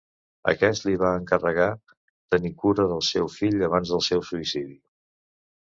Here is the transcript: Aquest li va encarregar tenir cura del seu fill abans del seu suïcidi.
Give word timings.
Aquest 0.51 0.87
li 0.87 0.93
va 1.01 1.11
encarregar 1.17 1.67
tenir 2.35 2.51
cura 2.65 2.87
del 2.95 3.05
seu 3.11 3.31
fill 3.37 3.61
abans 3.71 3.95
del 3.95 4.05
seu 4.11 4.27
suïcidi. 4.33 4.77